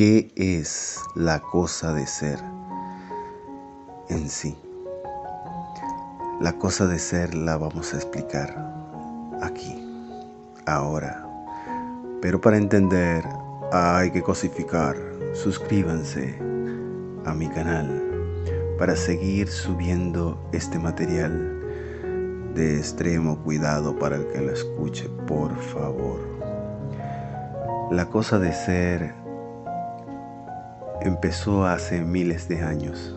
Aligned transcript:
¿Qué 0.00 0.32
es 0.34 0.98
la 1.14 1.40
cosa 1.40 1.92
de 1.92 2.06
ser 2.06 2.38
en 4.08 4.30
sí? 4.30 4.56
La 6.40 6.54
cosa 6.54 6.86
de 6.86 6.98
ser 6.98 7.34
la 7.34 7.58
vamos 7.58 7.92
a 7.92 7.98
explicar 7.98 8.56
aquí, 9.42 9.78
ahora. 10.64 11.28
Pero 12.22 12.40
para 12.40 12.56
entender 12.56 13.28
hay 13.72 14.10
que 14.10 14.22
cosificar. 14.22 14.96
Suscríbanse 15.34 16.34
a 17.26 17.34
mi 17.34 17.48
canal 17.50 18.02
para 18.78 18.96
seguir 18.96 19.48
subiendo 19.48 20.48
este 20.52 20.78
material 20.78 21.60
de 22.54 22.78
extremo 22.78 23.38
cuidado 23.42 23.98
para 23.98 24.16
el 24.16 24.26
que 24.28 24.40
lo 24.40 24.50
escuche, 24.50 25.10
por 25.26 25.54
favor. 25.58 26.20
La 27.90 28.08
cosa 28.08 28.38
de 28.38 28.54
ser 28.54 29.19
empezó 31.02 31.64
hace 31.64 32.02
miles 32.02 32.48
de 32.48 32.60
años. 32.62 33.14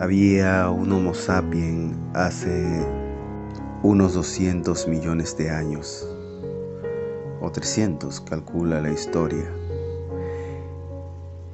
Había 0.00 0.68
un 0.70 0.90
Homo 0.92 1.14
sapiens 1.14 1.96
hace 2.14 2.84
unos 3.82 4.14
200 4.14 4.88
millones 4.88 5.36
de 5.36 5.50
años, 5.50 6.06
o 7.40 7.50
300, 7.50 8.20
calcula 8.22 8.80
la 8.80 8.90
historia. 8.90 9.50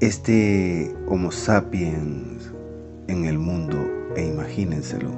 Este 0.01 0.95
Homo 1.07 1.31
sapiens 1.31 2.51
en 3.07 3.27
el 3.27 3.39
mundo, 3.39 3.77
e 4.17 4.27
imagínenselo, 4.27 5.11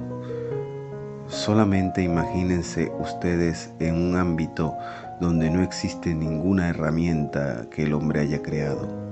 solamente 1.28 2.02
imagínense 2.02 2.92
ustedes 3.00 3.70
en 3.78 3.94
un 3.94 4.16
ámbito 4.16 4.74
donde 5.20 5.50
no 5.50 5.62
existe 5.62 6.14
ninguna 6.14 6.68
herramienta 6.68 7.66
que 7.70 7.84
el 7.84 7.94
hombre 7.94 8.20
haya 8.20 8.42
creado 8.42 9.03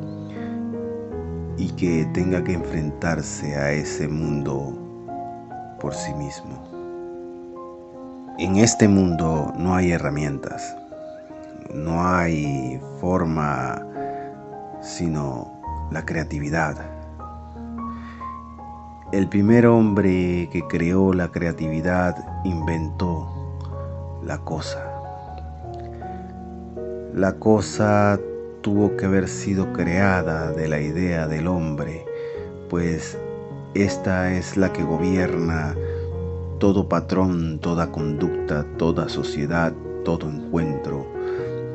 y 1.62 1.68
que 1.74 2.04
tenga 2.12 2.42
que 2.42 2.54
enfrentarse 2.54 3.54
a 3.54 3.70
ese 3.70 4.08
mundo 4.08 4.76
por 5.80 5.94
sí 5.94 6.12
mismo. 6.14 6.60
En 8.36 8.56
este 8.56 8.88
mundo 8.88 9.52
no 9.56 9.76
hay 9.76 9.92
herramientas, 9.92 10.76
no 11.72 12.04
hay 12.04 12.80
forma 13.00 13.80
sino 14.80 15.52
la 15.92 16.04
creatividad. 16.04 16.84
El 19.12 19.28
primer 19.28 19.64
hombre 19.66 20.48
que 20.50 20.66
creó 20.68 21.12
la 21.14 21.28
creatividad 21.28 22.16
inventó 22.44 23.28
la 24.24 24.38
cosa. 24.38 24.84
La 27.14 27.34
cosa 27.34 28.18
tuvo 28.62 28.96
que 28.96 29.06
haber 29.06 29.28
sido 29.28 29.72
creada 29.72 30.52
de 30.52 30.68
la 30.68 30.80
idea 30.80 31.26
del 31.26 31.48
hombre, 31.48 32.06
pues 32.70 33.18
esta 33.74 34.32
es 34.32 34.56
la 34.56 34.72
que 34.72 34.82
gobierna 34.82 35.74
todo 36.58 36.88
patrón, 36.88 37.58
toda 37.58 37.90
conducta, 37.90 38.64
toda 38.78 39.08
sociedad, 39.08 39.72
todo 40.04 40.30
encuentro, 40.30 41.06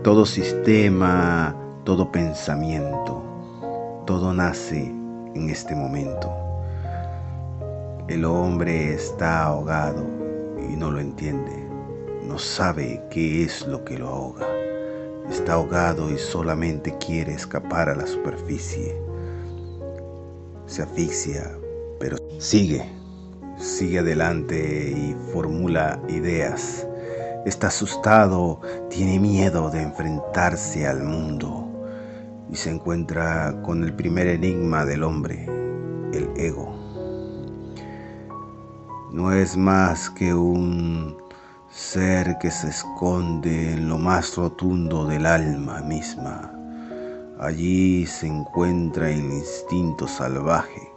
todo 0.01 0.25
sistema, 0.25 1.55
todo 1.83 2.11
pensamiento. 2.11 3.23
Todo 4.05 4.33
nace 4.33 4.85
en 5.35 5.49
este 5.49 5.75
momento. 5.75 6.33
El 8.07 8.23
hombre 8.23 8.93
está 8.93 9.43
ahogado 9.43 10.05
y 10.57 10.77
no 10.77 10.91
lo 10.91 11.01
entiende. 11.01 11.67
No 12.25 12.39
sabe 12.39 13.03
qué 13.09 13.43
es 13.43 13.67
lo 13.67 13.83
que 13.83 13.97
lo 13.97 14.07
ahoga. 14.07 14.56
Está 15.29 15.53
ahogado 15.53 16.09
y 16.11 16.17
solamente 16.17 16.97
quiere 16.97 17.33
escapar 17.33 17.89
a 17.89 17.95
la 17.95 18.07
superficie. 18.07 18.95
Se 20.65 20.83
asfixia, 20.83 21.57
pero 21.99 22.17
sigue, 22.39 22.85
sigue 23.57 23.99
adelante 23.99 24.91
y 24.91 25.15
formula 25.31 25.99
ideas. 26.07 26.87
Está 27.45 27.67
asustado, 27.67 28.61
tiene 28.89 29.19
miedo 29.19 29.69
de 29.69 29.81
enfrentarse 29.81 30.87
al 30.87 31.03
mundo 31.03 31.67
y 32.51 32.55
se 32.55 32.69
encuentra 32.69 33.61
con 33.63 33.83
el 33.83 33.93
primer 33.93 34.27
enigma 34.27 34.85
del 34.85 35.03
hombre, 35.03 35.45
el 36.13 36.29
ego. 36.35 36.73
No 39.11 39.31
es 39.31 39.57
más 39.57 40.09
que 40.09 40.33
un 40.33 41.17
ser 41.69 42.37
que 42.39 42.49
se 42.51 42.69
esconde 42.69 43.73
en 43.73 43.89
lo 43.89 43.97
más 43.97 44.35
rotundo 44.35 45.05
del 45.05 45.25
alma 45.25 45.81
misma. 45.81 46.53
Allí 47.39 48.05
se 48.05 48.27
encuentra 48.27 49.09
el 49.11 49.31
instinto 49.31 50.07
salvaje, 50.07 50.91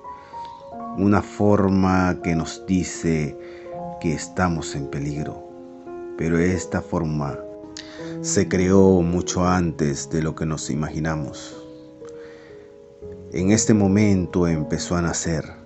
una 0.97 1.23
forma 1.23 2.19
que 2.23 2.35
nos 2.35 2.65
dice 2.67 3.37
que 4.01 4.15
estamos 4.15 4.75
en 4.75 4.87
peligro, 4.89 5.47
pero 6.17 6.39
esta 6.39 6.81
forma 6.81 7.39
se 8.23 8.49
creó 8.49 9.03
mucho 9.03 9.47
antes 9.47 10.09
de 10.11 10.23
lo 10.23 10.35
que 10.35 10.47
nos 10.47 10.71
imaginamos. 10.71 11.57
En 13.33 13.51
este 13.51 13.75
momento 13.75 14.49
empezó 14.49 14.97
a 14.97 15.03
nacer 15.03 15.60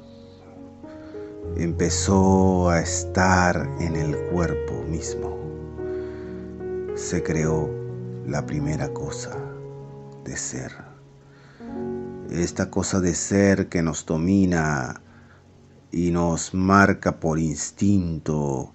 empezó 1.56 2.69
a 2.69 2.81
estar 2.81 3.69
en 3.78 3.97
el 3.97 4.16
cuerpo 4.31 4.82
mismo. 4.82 5.38
Se 6.97 7.22
creó 7.22 7.70
la 8.26 8.44
primera 8.44 8.92
cosa 8.92 9.37
de 10.25 10.37
ser. 10.37 10.72
Esta 12.31 12.70
cosa 12.70 13.00
de 13.00 13.14
ser 13.14 13.69
que 13.69 13.82
nos 13.82 14.04
domina 14.04 15.00
y 15.93 16.10
nos 16.10 16.54
marca 16.54 17.20
por 17.20 17.38
instinto 17.38 18.72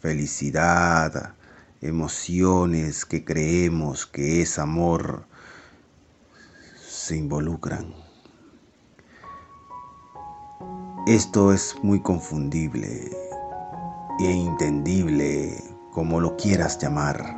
felicidad, 0.00 1.34
emociones 1.80 3.04
que 3.04 3.24
creemos 3.24 4.06
que 4.06 4.42
es 4.42 4.58
amor, 4.58 5.26
se 6.88 7.16
involucran 7.16 8.07
esto 11.06 11.52
es 11.52 11.76
muy 11.82 12.00
confundible 12.00 13.10
e 14.20 14.30
entendible, 14.30 15.56
como 15.92 16.20
lo 16.20 16.36
quieras 16.36 16.78
llamar. 16.78 17.36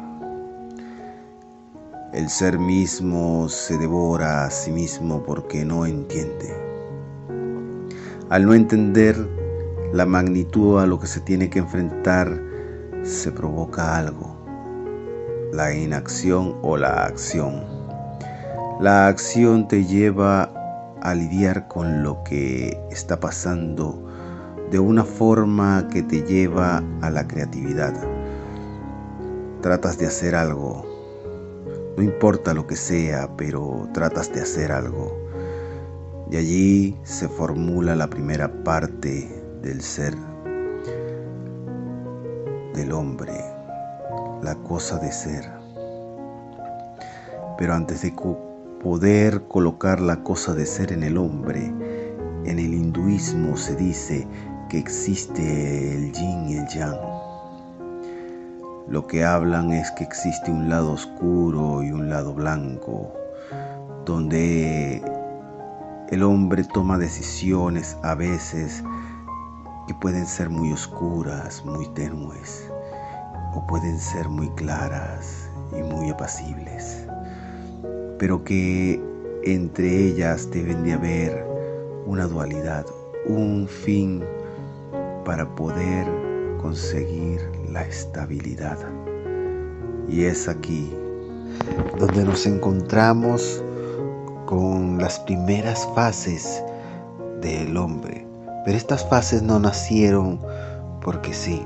El 2.12 2.28
ser 2.28 2.58
mismo 2.58 3.48
se 3.48 3.78
devora 3.78 4.44
a 4.44 4.50
sí 4.50 4.72
mismo 4.72 5.22
porque 5.22 5.64
no 5.64 5.86
entiende. 5.86 6.52
Al 8.28 8.46
no 8.46 8.54
entender 8.54 9.16
la 9.92 10.06
magnitud 10.06 10.80
a 10.80 10.86
lo 10.86 10.98
que 10.98 11.06
se 11.06 11.20
tiene 11.20 11.50
que 11.50 11.60
enfrentar, 11.60 12.40
se 13.02 13.30
provoca 13.30 13.96
algo, 13.96 14.36
la 15.52 15.72
inacción 15.72 16.56
o 16.62 16.76
la 16.76 17.04
acción. 17.04 17.64
La 18.80 19.08
acción 19.08 19.68
te 19.68 19.84
lleva 19.84 20.49
a 21.02 21.14
lidiar 21.14 21.68
con 21.68 22.02
lo 22.02 22.22
que 22.24 22.78
está 22.90 23.20
pasando 23.20 24.06
de 24.70 24.78
una 24.78 25.04
forma 25.04 25.88
que 25.90 26.02
te 26.02 26.22
lleva 26.22 26.82
a 27.00 27.10
la 27.10 27.26
creatividad. 27.26 27.94
Tratas 29.60 29.98
de 29.98 30.06
hacer 30.06 30.34
algo, 30.34 30.84
no 31.96 32.02
importa 32.02 32.54
lo 32.54 32.66
que 32.66 32.76
sea, 32.76 33.28
pero 33.36 33.88
tratas 33.92 34.32
de 34.32 34.40
hacer 34.42 34.72
algo. 34.72 35.18
Y 36.30 36.36
allí 36.36 36.96
se 37.02 37.28
formula 37.28 37.96
la 37.96 38.08
primera 38.08 38.62
parte 38.62 39.28
del 39.60 39.82
ser, 39.82 40.14
del 42.74 42.92
hombre, 42.92 43.34
la 44.42 44.54
cosa 44.66 44.98
de 44.98 45.10
ser. 45.10 45.50
Pero 47.58 47.74
antes 47.74 48.02
de 48.02 48.14
poder 48.80 49.46
colocar 49.46 50.00
la 50.00 50.22
cosa 50.22 50.54
de 50.54 50.64
ser 50.64 50.90
en 50.92 51.02
el 51.02 51.18
hombre. 51.18 51.66
En 52.44 52.58
el 52.58 52.72
hinduismo 52.72 53.56
se 53.56 53.76
dice 53.76 54.26
que 54.70 54.78
existe 54.78 55.94
el 55.94 56.12
yin 56.12 56.48
y 56.48 56.56
el 56.56 56.66
yang. 56.68 56.98
Lo 58.88 59.06
que 59.06 59.24
hablan 59.24 59.70
es 59.72 59.90
que 59.92 60.04
existe 60.04 60.50
un 60.50 60.68
lado 60.68 60.92
oscuro 60.92 61.82
y 61.82 61.92
un 61.92 62.08
lado 62.08 62.32
blanco, 62.32 63.12
donde 64.06 65.02
el 66.10 66.22
hombre 66.22 66.64
toma 66.64 66.96
decisiones 66.96 67.96
a 68.02 68.14
veces 68.14 68.82
que 69.86 69.94
pueden 69.94 70.26
ser 70.26 70.48
muy 70.48 70.72
oscuras, 70.72 71.64
muy 71.64 71.86
tenues, 71.88 72.68
o 73.54 73.64
pueden 73.66 73.98
ser 73.98 74.28
muy 74.28 74.48
claras 74.50 75.50
y 75.76 75.82
muy 75.82 76.10
apacibles 76.10 77.09
pero 78.20 78.44
que 78.44 79.00
entre 79.44 80.08
ellas 80.08 80.50
deben 80.50 80.84
de 80.84 80.92
haber 80.92 81.46
una 82.04 82.26
dualidad, 82.26 82.84
un 83.26 83.66
fin 83.66 84.22
para 85.24 85.48
poder 85.54 86.06
conseguir 86.60 87.40
la 87.70 87.82
estabilidad. 87.82 88.76
Y 90.06 90.24
es 90.24 90.48
aquí 90.48 90.92
donde 91.98 92.24
nos 92.24 92.46
encontramos 92.46 93.64
con 94.44 94.98
las 94.98 95.18
primeras 95.20 95.88
fases 95.94 96.62
del 97.40 97.74
hombre. 97.78 98.26
Pero 98.66 98.76
estas 98.76 99.08
fases 99.08 99.40
no 99.42 99.58
nacieron 99.58 100.38
porque 101.00 101.32
sí. 101.32 101.64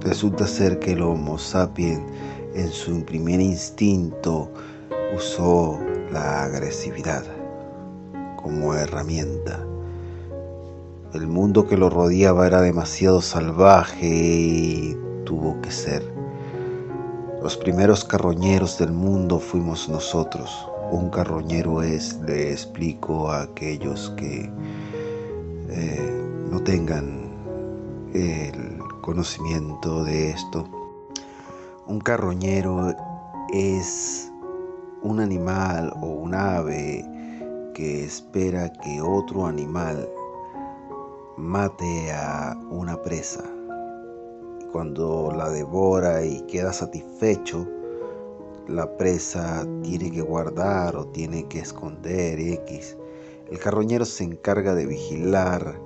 Resulta 0.00 0.46
ser 0.46 0.78
que 0.80 0.92
el 0.92 1.02
Homo 1.02 1.38
sapiens 1.38 2.02
en 2.54 2.68
su 2.68 3.02
primer 3.06 3.40
instinto 3.40 4.50
usó 5.14 5.78
la 6.10 6.44
agresividad 6.44 7.24
como 8.36 8.74
herramienta. 8.74 9.64
El 11.14 11.26
mundo 11.26 11.66
que 11.66 11.76
lo 11.76 11.90
rodeaba 11.90 12.46
era 12.46 12.60
demasiado 12.60 13.20
salvaje 13.22 14.06
y 14.06 14.96
tuvo 15.24 15.60
que 15.62 15.70
ser. 15.70 16.02
Los 17.42 17.56
primeros 17.56 18.04
carroñeros 18.04 18.78
del 18.78 18.92
mundo 18.92 19.38
fuimos 19.38 19.88
nosotros. 19.88 20.68
Un 20.90 21.10
carroñero 21.10 21.82
es, 21.82 22.18
le 22.26 22.52
explico 22.52 23.30
a 23.30 23.42
aquellos 23.42 24.10
que 24.16 24.50
eh, 25.70 26.22
no 26.50 26.60
tengan 26.62 27.28
el 28.12 28.78
conocimiento 29.00 30.04
de 30.04 30.30
esto. 30.30 30.66
Un 31.86 32.00
carroñero 32.00 32.94
es 33.52 34.30
un 35.02 35.20
animal 35.20 35.92
o 36.00 36.06
un 36.06 36.34
ave 36.34 37.04
que 37.74 38.04
espera 38.04 38.72
que 38.72 39.00
otro 39.00 39.46
animal 39.46 40.08
mate 41.36 42.12
a 42.12 42.58
una 42.70 43.00
presa. 43.02 43.44
Cuando 44.72 45.32
la 45.34 45.48
devora 45.50 46.24
y 46.24 46.40
queda 46.42 46.72
satisfecho, 46.72 47.66
la 48.66 48.96
presa 48.96 49.66
tiene 49.82 50.10
que 50.10 50.20
guardar 50.20 50.96
o 50.96 51.06
tiene 51.06 51.46
que 51.48 51.60
esconder 51.60 52.38
X. 52.38 52.96
El 53.50 53.58
carroñero 53.58 54.04
se 54.04 54.24
encarga 54.24 54.74
de 54.74 54.84
vigilar 54.84 55.80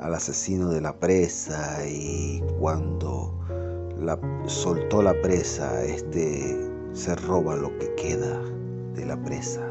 al 0.00 0.14
asesino 0.14 0.70
de 0.70 0.80
la 0.80 0.98
presa 0.98 1.86
y 1.86 2.42
cuando 2.58 3.34
la 4.00 4.18
soltó 4.46 5.02
la 5.02 5.14
presa, 5.20 5.84
este 5.84 6.67
se 6.92 7.14
roba 7.14 7.56
lo 7.56 7.76
que 7.78 7.94
queda 7.94 8.40
de 8.94 9.06
la 9.06 9.22
presa 9.22 9.68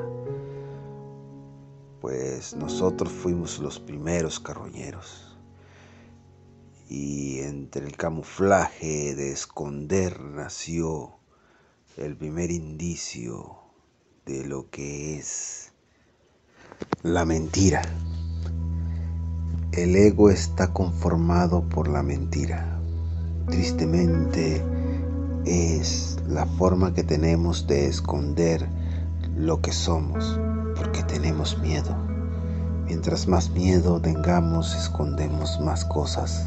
pues 2.01 2.55
nosotros 2.55 3.11
fuimos 3.11 3.59
los 3.59 3.79
primeros 3.79 4.39
carroñeros. 4.39 5.37
Y 6.89 7.39
entre 7.39 7.85
el 7.85 7.97
camuflaje 7.97 9.13
de 9.13 9.31
esconder 9.31 10.21
nació 10.21 11.17
el 11.97 12.15
primer 12.15 12.51
indicio 12.51 13.57
de 14.25 14.45
lo 14.45 14.69
que 14.69 15.17
es 15.17 15.73
la 17.01 17.25
mentira. 17.25 17.81
El 19.73 19.95
ego 19.95 20.29
está 20.29 20.71
conformado 20.71 21.67
por 21.67 21.89
la 21.89 22.03
mentira. 22.03 22.79
Tristemente 23.47 24.63
es 25.47 26.17
la 26.27 26.45
forma 26.45 26.93
que 26.93 27.03
tenemos 27.03 27.67
de 27.67 27.87
esconder 27.87 28.67
lo 29.35 29.61
que 29.61 29.71
somos 29.71 30.37
porque 30.75 31.03
tenemos 31.03 31.57
miedo. 31.59 31.95
Mientras 32.85 33.27
más 33.27 33.49
miedo 33.51 34.01
tengamos, 34.01 34.75
escondemos 34.75 35.59
más 35.61 35.85
cosas. 35.85 36.45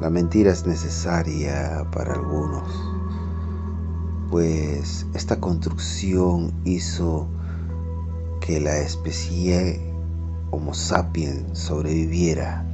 La 0.00 0.08
mentira 0.08 0.52
es 0.52 0.66
necesaria 0.66 1.84
para 1.92 2.14
algunos, 2.14 2.68
pues 4.30 5.06
esta 5.14 5.40
construcción 5.40 6.52
hizo 6.64 7.26
que 8.40 8.60
la 8.60 8.78
especie 8.78 9.80
Homo 10.50 10.72
sapiens 10.72 11.58
sobreviviera 11.58 12.64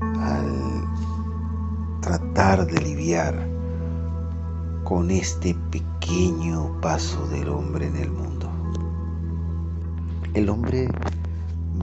al 0.00 0.84
tratar 2.00 2.66
de 2.66 2.80
lidiar 2.80 3.55
con 4.86 5.10
este 5.10 5.54
pequeño 5.70 6.80
paso 6.80 7.26
del 7.26 7.48
hombre 7.50 7.88
en 7.88 7.96
el 7.96 8.10
mundo 8.10 8.50
el 10.34 10.48
hombre 10.48 10.88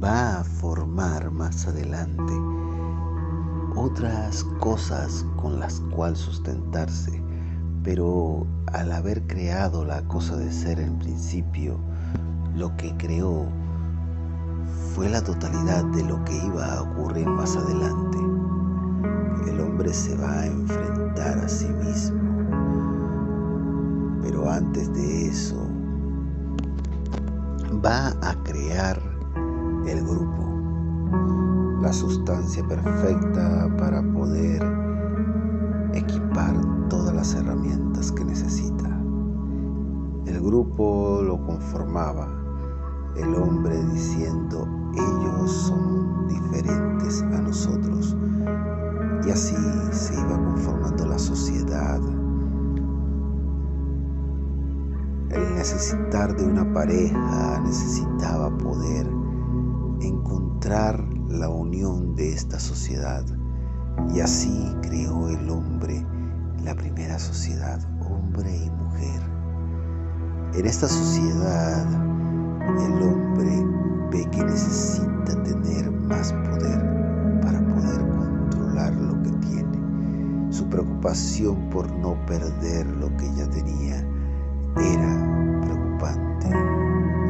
va 0.03 0.39
a 0.39 0.43
formar 0.43 1.31
más 1.31 1.67
adelante 1.67 2.33
otras 3.75 4.43
cosas 4.59 5.25
con 5.35 5.59
las 5.59 5.79
cuales 5.95 6.19
sustentarse, 6.19 7.19
pero 7.83 8.45
al 8.71 8.91
haber 8.91 9.23
creado 9.23 9.83
la 9.83 10.01
cosa 10.07 10.37
de 10.37 10.51
ser 10.51 10.79
en 10.79 10.99
principio, 10.99 11.77
lo 12.55 12.75
que 12.77 12.95
creó 12.97 13.47
fue 14.93 15.09
la 15.09 15.23
totalidad 15.23 15.83
de 15.85 16.03
lo 16.03 16.23
que 16.23 16.35
iba 16.45 16.75
a 16.75 16.83
ocurrir 16.83 17.27
más 17.27 17.55
adelante. 17.57 18.19
El 19.49 19.59
hombre 19.59 19.91
se 19.91 20.15
va 20.15 20.41
a 20.41 20.45
enfrentar 20.45 21.39
a 21.39 21.49
sí 21.49 21.67
mismo, 21.67 22.22
pero 24.43 24.51
antes 24.51 24.93
de 24.93 25.27
eso 25.27 25.55
va 27.83 28.09
a 28.09 28.35
crear 28.43 29.01
el 29.87 30.03
grupo, 30.03 31.79
la 31.81 31.93
sustancia 31.93 32.65
perfecta 32.67 33.73
para 33.77 34.01
poder 34.11 34.61
equipar 35.93 36.55
todas 36.89 37.15
las 37.15 37.33
herramientas 37.35 38.11
que 38.11 38.25
necesita. 38.25 38.89
El 40.25 40.41
grupo 40.41 41.21
lo 41.23 41.37
conformaba 41.45 42.27
el 43.15 43.35
hombre 43.35 43.81
diciendo, 43.93 44.67
ellos 44.93 45.51
son 45.51 46.27
diferentes 46.27 47.21
a 47.21 47.41
nosotros. 47.41 48.17
Y 49.25 49.31
así 49.31 49.55
se 49.91 50.13
iba 50.15 50.35
conformando 50.35 51.05
la 51.05 51.17
sociedad, 51.17 52.01
necesitar 55.63 56.35
de 56.35 56.45
una 56.45 56.73
pareja 56.73 57.61
necesitaba 57.63 58.49
poder 58.57 59.07
encontrar 60.01 61.01
la 61.29 61.47
unión 61.47 62.15
de 62.15 62.33
esta 62.33 62.59
sociedad 62.59 63.23
y 64.13 64.19
así 64.19 64.75
creó 64.81 65.29
el 65.29 65.49
hombre 65.49 66.05
la 66.65 66.75
primera 66.75 67.17
sociedad, 67.17 67.79
hombre 68.01 68.53
y 68.57 68.69
mujer. 68.71 69.21
En 70.53 70.65
esta 70.65 70.89
sociedad 70.89 71.87
el 72.85 73.01
hombre 73.01 73.65
ve 74.11 74.29
que 74.31 74.43
necesita 74.43 75.43
tener 75.43 75.89
más 75.91 76.33
poder 76.33 77.39
para 77.41 77.65
poder 77.73 78.01
controlar 78.17 78.93
lo 78.95 79.23
que 79.23 79.31
tiene. 79.47 80.51
Su 80.51 80.67
preocupación 80.67 81.69
por 81.69 81.89
no 81.99 82.17
perder 82.25 82.85
lo 82.85 83.15
que 83.15 83.33
ya 83.33 83.49
tenía 83.49 84.05
era 84.75 85.42
preocupante, 86.03 86.47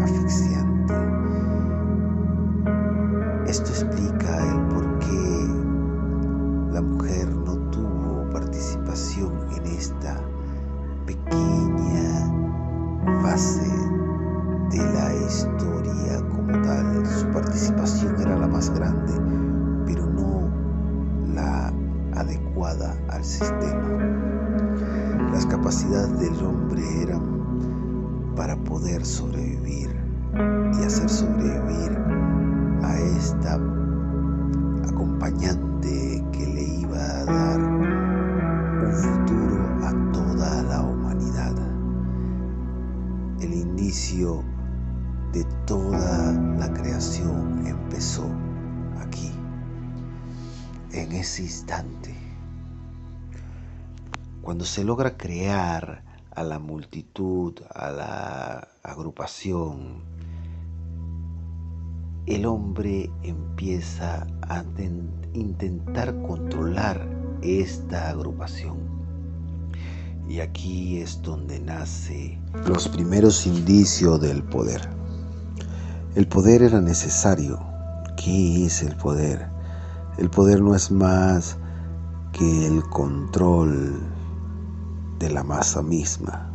asfixiante. 0.04 0.94
Esto 3.48 3.70
explica 3.70 4.38
el 4.52 4.62
por 4.68 5.00
qué 5.00 5.48
la 6.72 6.82
mujer 6.82 7.36
no 7.36 7.56
tuvo 7.70 8.30
participación 8.32 9.32
en 9.58 9.66
esta 9.68 10.20
pequeña 11.06 12.32
fase 13.22 13.70
de 14.72 14.78
la 14.78 15.14
historia 15.28 16.22
como 16.30 16.62
tal. 16.64 17.06
Su 17.06 17.28
participación 17.28 18.20
era 18.22 18.38
la 18.38 18.48
más 18.48 18.74
grande, 18.74 19.14
pero 19.86 20.06
no 20.08 20.50
la 21.34 21.72
adecuada 22.16 22.98
al 23.10 23.24
sistema. 23.24 24.00
Las 25.32 25.46
capacidades 25.46 26.20
del 26.20 26.46
hombre 26.46 26.82
eran 27.02 27.43
para 28.36 28.56
poder 28.56 29.06
sobrevivir 29.06 29.90
y 30.80 30.84
hacer 30.84 31.10
sobrevivir 31.10 31.98
a 32.82 32.98
esta 32.98 33.56
acompañante 34.88 36.24
que 36.32 36.46
le 36.48 36.64
iba 36.82 36.98
a 36.98 37.26
dar 37.26 37.62
un 37.62 38.92
futuro 38.92 39.86
a 39.86 40.12
toda 40.12 40.64
la 40.64 40.82
humanidad. 40.82 41.54
El 43.40 43.54
inicio 43.54 44.44
de 45.32 45.44
toda 45.66 46.32
la 46.58 46.74
creación 46.74 47.66
empezó 47.68 48.26
aquí, 49.00 49.32
en 50.92 51.12
ese 51.12 51.44
instante. 51.44 52.16
Cuando 54.42 54.66
se 54.66 54.84
logra 54.84 55.16
crear 55.16 56.13
a 56.36 56.44
la 56.44 56.60
multitud, 56.60 57.54
a 57.74 57.92
la 57.92 58.68
agrupación, 58.84 60.04
el 62.26 62.46
hombre 62.46 63.12
empieza 63.22 64.26
a 64.42 64.64
intentar 65.34 66.20
controlar 66.24 67.08
esta 67.42 68.10
agrupación. 68.10 68.78
Y 70.28 70.40
aquí 70.40 71.00
es 71.00 71.22
donde 71.22 71.60
nace 71.60 72.40
los 72.66 72.88
primeros 72.88 73.46
indicios 73.46 74.22
del 74.22 74.42
poder. 74.44 74.90
El 76.16 76.28
poder 76.28 76.64
era 76.64 76.80
necesario. 76.80 77.60
¿Qué 78.16 78.66
es 78.66 78.84
el 78.84 78.96
poder? 78.96 79.50
El 80.18 80.30
poder 80.30 80.62
no 80.62 80.76
es 80.76 80.92
más 80.92 81.58
que 82.32 82.68
el 82.68 82.84
control 82.84 84.02
de 85.20 85.30
la 85.30 85.44
masa 85.44 85.82
misma. 85.82 86.50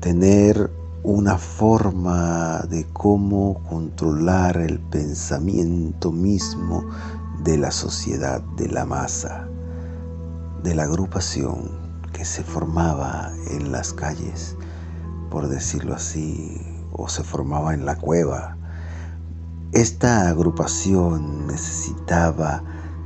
Tener 0.00 0.70
una 1.04 1.36
forma 1.36 2.60
de 2.70 2.86
cómo 2.92 3.62
controlar 3.68 4.56
el 4.56 4.78
pensamiento 4.78 6.12
mismo 6.12 6.84
de 7.42 7.58
la 7.58 7.72
sociedad, 7.72 8.40
de 8.56 8.68
la 8.68 8.84
masa, 8.84 9.48
de 10.62 10.74
la 10.74 10.84
agrupación 10.84 11.70
que 12.12 12.24
se 12.24 12.44
formaba 12.44 13.32
en 13.50 13.72
las 13.72 13.92
calles, 13.92 14.56
por 15.30 15.48
decirlo 15.48 15.94
así, 15.94 16.60
o 16.92 17.08
se 17.08 17.24
formaba 17.24 17.74
en 17.74 17.84
la 17.84 17.96
cueva. 17.96 18.56
Esta 19.72 20.28
agrupación 20.28 21.46
necesitaba 21.48 22.62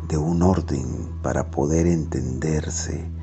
de 0.09 0.19
un 0.19 0.43
orden 0.43 1.11
para 1.23 1.51
poder 1.51 1.87
entenderse 1.87 3.16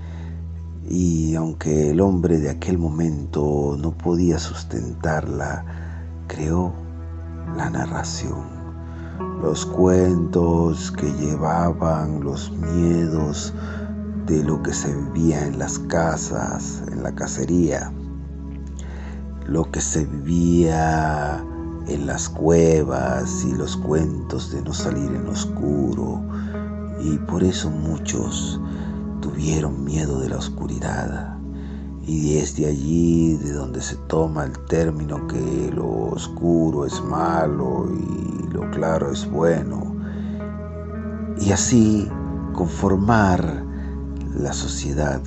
y 0.90 1.36
aunque 1.36 1.92
el 1.92 2.02
hombre 2.02 2.40
de 2.40 2.50
aquel 2.50 2.78
momento 2.78 3.78
no 3.80 3.92
podía 3.92 4.40
sustentarla, 4.40 5.66
creó 6.28 6.74
la 7.56 7.70
narración, 7.70 8.44
los 9.42 9.66
cuentos 9.66 10.92
que 10.92 11.12
llevaban 11.14 12.24
los 12.24 12.52
miedos 12.52 13.54
de 14.26 14.44
lo 14.44 14.62
que 14.64 14.74
se 14.74 14.94
vivía 14.96 15.46
en 15.46 15.60
las 15.60 15.80
casas, 15.80 16.84
en 16.92 17.04
la 17.04 17.14
cacería, 17.14 17.92
lo 19.48 19.70
que 19.72 19.82
se 19.82 20.06
vivía 20.06 21.44
en 21.88 22.06
las 22.06 22.30
cuevas 22.30 23.44
y 23.46 23.54
los 23.54 23.76
cuentos 23.78 24.52
de 24.52 24.62
no 24.62 24.74
salir 24.74 25.12
en 25.12 25.28
oscuro. 25.28 26.22
Y 27.02 27.18
por 27.18 27.44
eso 27.44 27.70
muchos 27.70 28.60
tuvieron 29.24 29.86
miedo 29.86 30.20
de 30.20 30.28
la 30.28 30.38
oscuridad. 30.38 31.38
Y 32.06 32.34
desde 32.34 32.66
allí, 32.66 33.38
de 33.38 33.54
donde 33.54 33.82
se 33.82 33.96
toma 34.08 34.44
el 34.44 34.52
término 34.66 35.26
que 35.28 35.72
lo 35.74 35.88
oscuro 36.10 36.86
es 36.86 37.02
malo 37.02 37.88
y 37.90 38.52
lo 38.52 38.70
claro 38.72 39.10
es 39.12 39.26
bueno. 39.26 39.96
Y 41.40 41.54
así 41.54 42.10
conformar 42.52 43.64
la 44.38 44.52
sociedad 44.52 45.22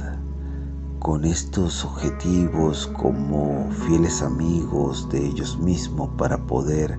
con 0.98 1.24
estos 1.24 1.82
objetivos 1.82 2.88
como 2.88 3.70
fieles 3.86 4.20
amigos 4.20 5.08
de 5.08 5.24
ellos 5.24 5.58
mismos 5.58 6.10
para 6.18 6.36
poder 6.46 6.98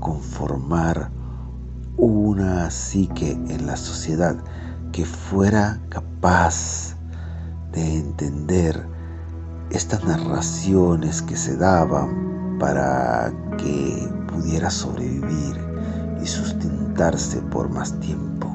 conformar 0.00 1.12
una 1.96 2.68
psique 2.72 3.30
en 3.30 3.66
la 3.66 3.76
sociedad 3.76 4.42
que 4.92 5.06
fuera 5.06 5.80
capaz 5.88 6.94
de 7.72 7.96
entender 7.98 8.86
estas 9.70 10.04
narraciones 10.04 11.22
que 11.22 11.36
se 11.36 11.56
daban 11.56 12.58
para 12.60 13.32
que 13.56 14.08
pudiera 14.28 14.70
sobrevivir 14.70 15.56
y 16.22 16.26
sustentarse 16.26 17.40
por 17.40 17.70
más 17.70 17.98
tiempo. 18.00 18.48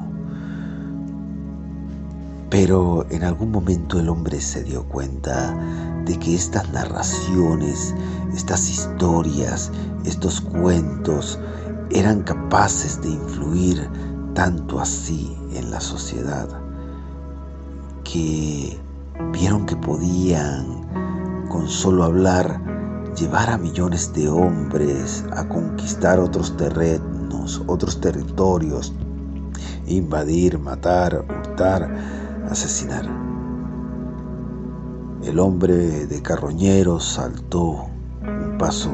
Pero 2.50 3.04
en 3.10 3.24
algún 3.24 3.50
momento 3.50 3.98
el 3.98 4.08
hombre 4.08 4.40
se 4.40 4.62
dio 4.62 4.84
cuenta 4.84 5.54
de 6.06 6.18
que 6.18 6.34
estas 6.34 6.70
narraciones, 6.70 7.94
estas 8.32 8.70
historias, 8.70 9.70
estos 10.04 10.40
cuentos 10.40 11.38
eran 11.90 12.22
capaces 12.22 13.02
de 13.02 13.10
influir 13.10 13.90
tanto 14.34 14.80
así 14.80 15.36
en 15.58 15.70
la 15.70 15.80
sociedad 15.80 16.48
que 18.04 18.78
vieron 19.32 19.66
que 19.66 19.76
podían 19.76 20.86
con 21.48 21.68
solo 21.68 22.04
hablar 22.04 22.60
llevar 23.16 23.50
a 23.50 23.58
millones 23.58 24.12
de 24.12 24.28
hombres 24.28 25.24
a 25.32 25.48
conquistar 25.48 26.20
otros 26.20 26.56
terrenos, 26.56 27.62
otros 27.66 28.00
territorios, 28.00 28.92
invadir, 29.86 30.58
matar, 30.58 31.24
hurtar, 31.28 31.88
asesinar. 32.48 33.06
El 35.24 35.38
hombre 35.40 36.06
de 36.06 36.22
Carroñero 36.22 37.00
saltó 37.00 37.86
un 38.22 38.56
paso 38.58 38.92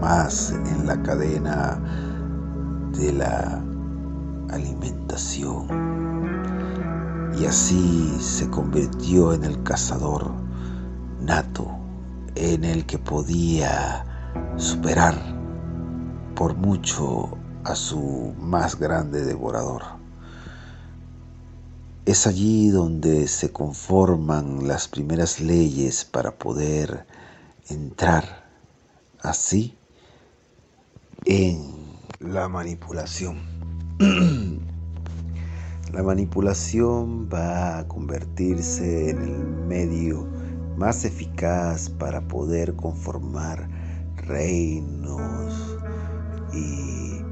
más 0.00 0.50
en 0.50 0.86
la 0.86 1.02
cadena 1.02 1.80
de 2.92 3.12
la 3.12 3.71
alimentación 4.52 5.66
y 7.38 7.46
así 7.46 8.16
se 8.20 8.48
convirtió 8.50 9.32
en 9.32 9.44
el 9.44 9.62
cazador 9.62 10.32
nato 11.20 11.70
en 12.34 12.64
el 12.64 12.86
que 12.86 12.98
podía 12.98 14.04
superar 14.56 15.14
por 16.34 16.54
mucho 16.54 17.36
a 17.64 17.74
su 17.74 18.34
más 18.38 18.78
grande 18.78 19.24
devorador. 19.24 19.82
Es 22.04 22.26
allí 22.26 22.70
donde 22.70 23.28
se 23.28 23.52
conforman 23.52 24.66
las 24.66 24.88
primeras 24.88 25.40
leyes 25.40 26.04
para 26.04 26.32
poder 26.32 27.06
entrar 27.68 28.44
así 29.22 29.76
en 31.24 31.86
la 32.18 32.48
manipulación. 32.48 33.51
la 35.92 36.02
manipulación 36.02 37.28
va 37.32 37.78
a 37.78 37.88
convertirse 37.88 39.10
en 39.10 39.22
el 39.22 39.46
medio 39.66 40.26
más 40.76 41.04
eficaz 41.04 41.90
para 41.90 42.20
poder 42.22 42.74
conformar 42.74 43.68
reinos 44.16 45.78
y 46.52 47.22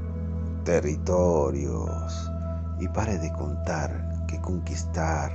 territorios. 0.63 2.31
Y 2.79 2.87
pare 2.87 3.17
de 3.19 3.31
contar 3.33 4.25
que 4.27 4.39
conquistar, 4.41 5.31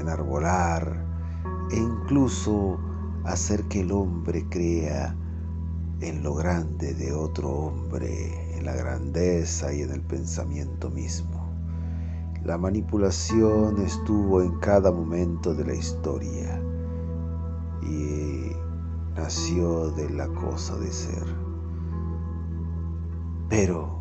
enarbolar 0.00 1.04
e 1.70 1.76
incluso 1.76 2.78
hacer 3.24 3.64
que 3.64 3.80
el 3.80 3.92
hombre 3.92 4.46
crea 4.48 5.14
en 6.00 6.22
lo 6.22 6.34
grande 6.34 6.94
de 6.94 7.12
otro 7.12 7.50
hombre, 7.50 8.56
en 8.56 8.64
la 8.64 8.74
grandeza 8.74 9.72
y 9.72 9.82
en 9.82 9.92
el 9.92 10.02
pensamiento 10.02 10.90
mismo. 10.90 11.46
La 12.44 12.58
manipulación 12.58 13.82
estuvo 13.82 14.42
en 14.42 14.58
cada 14.60 14.92
momento 14.92 15.54
de 15.54 15.64
la 15.64 15.74
historia 15.74 16.60
y 17.82 18.52
nació 19.16 19.90
de 19.90 20.10
la 20.10 20.28
cosa 20.28 20.76
de 20.76 20.92
ser. 20.92 21.24
Pero 23.48 23.96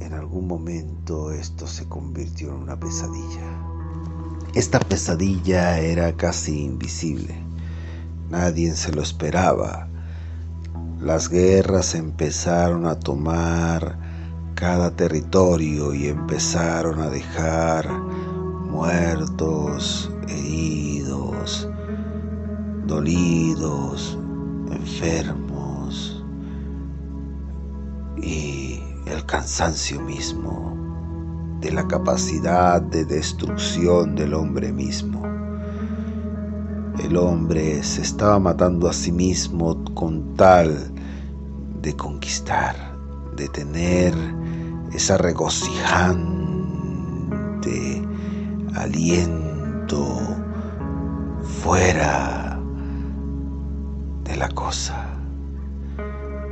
en 0.00 0.12
algún 0.12 0.46
momento 0.46 1.32
esto 1.32 1.66
se 1.66 1.88
convirtió 1.88 2.48
en 2.48 2.62
una 2.62 2.78
pesadilla. 2.78 3.64
Esta 4.54 4.78
pesadilla 4.80 5.78
era 5.80 6.16
casi 6.16 6.64
invisible. 6.64 7.34
Nadie 8.30 8.74
se 8.74 8.92
lo 8.92 9.02
esperaba. 9.02 9.88
Las 11.00 11.28
guerras 11.28 11.94
empezaron 11.94 12.84
a 12.84 12.98
tomar 12.98 13.96
cada 14.56 14.90
territorio 14.90 15.94
y 15.94 16.08
empezaron 16.08 16.98
a 16.98 17.08
dejar 17.08 17.88
muertos, 17.88 20.10
heridos, 20.26 21.68
dolidos, 22.84 24.18
enfermos 24.72 26.24
y 28.20 28.82
el 29.06 29.24
cansancio 29.24 30.00
mismo, 30.00 30.76
de 31.60 31.70
la 31.70 31.86
capacidad 31.86 32.82
de 32.82 33.04
destrucción 33.04 34.16
del 34.16 34.34
hombre 34.34 34.72
mismo. 34.72 35.37
El 37.02 37.16
hombre 37.16 37.82
se 37.82 38.02
estaba 38.02 38.38
matando 38.38 38.88
a 38.88 38.92
sí 38.92 39.12
mismo 39.12 39.84
con 39.94 40.34
tal 40.34 40.92
de 41.80 41.94
conquistar, 41.94 42.74
de 43.36 43.48
tener 43.48 44.14
esa 44.92 45.16
regocijante 45.16 46.28
aliento 48.74 50.06
fuera 51.62 52.60
de 54.24 54.36
la 54.36 54.48
cosa. 54.50 55.06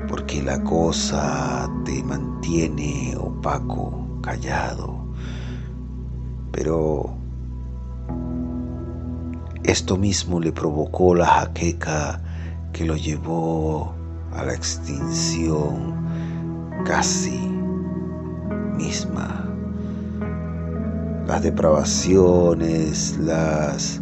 Porque 0.08 0.42
la 0.42 0.62
cosa 0.62 1.68
te 1.84 2.02
mantiene 2.04 3.16
opaco, 3.18 4.20
callado, 4.22 5.06
pero 6.52 7.16
Esto 9.66 9.96
mismo 9.96 10.38
le 10.38 10.52
provocó 10.52 11.12
la 11.16 11.26
jaqueca 11.26 12.20
que 12.72 12.84
lo 12.84 12.94
llevó 12.94 13.92
a 14.32 14.44
la 14.44 14.54
extinción 14.54 15.92
casi 16.84 17.36
misma. 18.76 19.44
Las 21.26 21.42
depravaciones, 21.42 23.18
las 23.18 24.00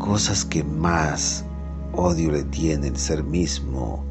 cosas 0.00 0.44
que 0.44 0.64
más 0.64 1.44
odio 1.92 2.32
le 2.32 2.42
tiene 2.42 2.88
el 2.88 2.96
ser 2.96 3.22
mismo 3.22 4.04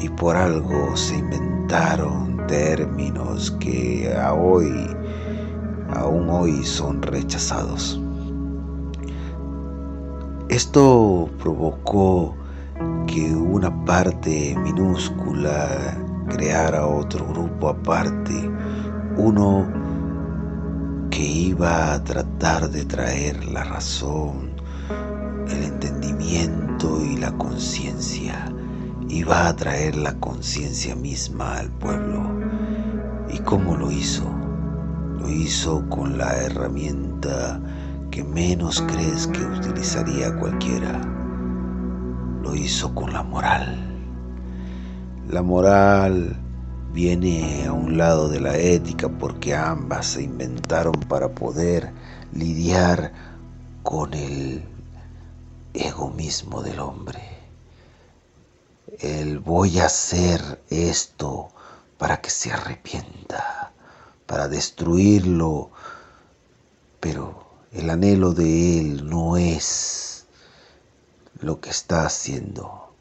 y 0.00 0.08
por 0.08 0.36
algo 0.36 0.96
se 0.96 1.16
inventaron 1.16 2.46
términos 2.46 3.50
que 3.58 4.14
a 4.16 4.34
hoy, 4.34 4.72
aún 5.92 6.30
hoy 6.30 6.62
son 6.62 7.02
rechazados. 7.02 8.03
Esto 10.54 11.28
provocó 11.40 12.36
que 13.08 13.34
una 13.34 13.84
parte 13.84 14.54
minúscula 14.62 15.98
creara 16.28 16.86
otro 16.86 17.26
grupo 17.26 17.70
aparte, 17.70 18.48
uno 19.16 19.66
que 21.10 21.24
iba 21.24 21.92
a 21.92 22.04
tratar 22.04 22.70
de 22.70 22.84
traer 22.84 23.44
la 23.46 23.64
razón, 23.64 24.52
el 25.48 25.64
entendimiento 25.64 27.04
y 27.04 27.16
la 27.16 27.32
conciencia, 27.32 28.46
iba 29.08 29.48
a 29.48 29.56
traer 29.56 29.96
la 29.96 30.14
conciencia 30.20 30.94
misma 30.94 31.56
al 31.58 31.68
pueblo. 31.68 32.22
¿Y 33.28 33.40
cómo 33.40 33.76
lo 33.76 33.90
hizo? 33.90 34.30
Lo 35.18 35.28
hizo 35.28 35.84
con 35.88 36.16
la 36.16 36.36
herramienta 36.36 37.60
que 38.14 38.22
menos 38.22 38.80
crees 38.80 39.26
que 39.26 39.40
utilizaría 39.44 40.36
cualquiera. 40.36 41.00
Lo 42.42 42.54
hizo 42.54 42.94
con 42.94 43.12
la 43.12 43.24
moral. 43.24 43.76
La 45.28 45.42
moral 45.42 46.36
viene 46.92 47.66
a 47.66 47.72
un 47.72 47.98
lado 47.98 48.28
de 48.28 48.38
la 48.38 48.56
ética 48.56 49.08
porque 49.08 49.56
ambas 49.56 50.06
se 50.06 50.22
inventaron 50.22 50.94
para 51.08 51.30
poder 51.30 51.92
lidiar 52.32 53.12
con 53.82 54.14
el 54.14 54.62
ego 55.72 56.10
mismo 56.10 56.62
del 56.62 56.78
hombre. 56.78 57.20
El 59.00 59.40
voy 59.40 59.80
a 59.80 59.86
hacer 59.86 60.62
esto 60.70 61.48
para 61.98 62.20
que 62.20 62.30
se 62.30 62.52
arrepienta, 62.52 63.72
para 64.24 64.46
destruirlo, 64.46 65.70
pero 67.00 67.43
el 67.74 67.90
anhelo 67.90 68.32
de 68.32 68.78
Él 68.78 69.10
no 69.10 69.36
es 69.36 70.26
lo 71.40 71.60
que 71.60 71.70
está 71.70 72.06
haciendo. 72.06 72.92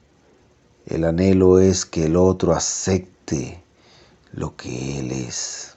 El 0.87 1.03
anhelo 1.03 1.59
es 1.59 1.85
que 1.85 2.05
el 2.05 2.15
otro 2.15 2.53
acepte 2.53 3.63
lo 4.31 4.55
que 4.55 4.99
Él 4.99 5.11
es 5.11 5.75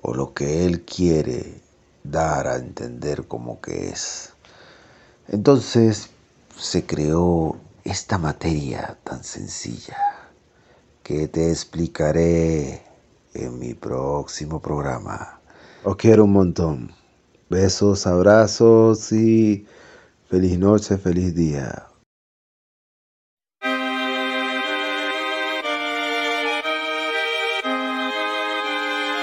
o 0.00 0.14
lo 0.14 0.32
que 0.32 0.64
Él 0.64 0.82
quiere 0.82 1.60
dar 2.04 2.46
a 2.46 2.56
entender 2.56 3.26
como 3.26 3.60
que 3.60 3.88
es. 3.88 4.30
Entonces 5.26 6.08
se 6.56 6.86
creó 6.86 7.56
esta 7.82 8.16
materia 8.16 8.96
tan 9.02 9.24
sencilla 9.24 9.96
que 11.02 11.26
te 11.26 11.50
explicaré 11.50 12.84
en 13.34 13.58
mi 13.58 13.74
próximo 13.74 14.60
programa. 14.60 15.39
Os 15.82 15.96
quiero 15.96 16.24
un 16.24 16.32
montón. 16.32 16.90
Besos, 17.48 18.06
abrazos 18.06 19.12
y 19.12 19.66
feliz 20.28 20.58
noche, 20.58 20.98
feliz 20.98 21.34
día. 21.34 21.89